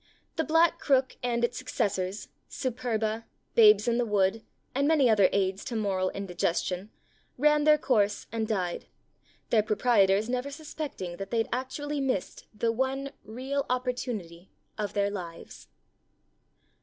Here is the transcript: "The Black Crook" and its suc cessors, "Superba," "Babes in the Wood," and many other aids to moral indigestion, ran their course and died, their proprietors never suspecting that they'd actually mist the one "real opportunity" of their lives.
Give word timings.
"The 0.35 0.43
Black 0.43 0.79
Crook" 0.79 1.17
and 1.21 1.43
its 1.43 1.59
suc 1.59 1.67
cessors, 1.67 2.27
"Superba," 2.49 3.25
"Babes 3.53 3.87
in 3.87 3.99
the 3.99 4.05
Wood," 4.07 4.41
and 4.73 4.87
many 4.87 5.07
other 5.11 5.29
aids 5.31 5.63
to 5.65 5.75
moral 5.75 6.09
indigestion, 6.09 6.89
ran 7.37 7.65
their 7.65 7.77
course 7.77 8.25
and 8.31 8.47
died, 8.47 8.87
their 9.51 9.61
proprietors 9.61 10.27
never 10.27 10.49
suspecting 10.49 11.17
that 11.17 11.29
they'd 11.29 11.49
actually 11.53 12.01
mist 12.01 12.47
the 12.51 12.71
one 12.71 13.11
"real 13.23 13.63
opportunity" 13.69 14.49
of 14.75 14.93
their 14.93 15.11
lives. 15.11 15.67